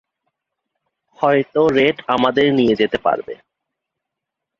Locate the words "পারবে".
2.97-3.33